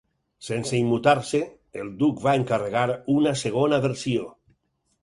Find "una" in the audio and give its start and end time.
3.21-3.39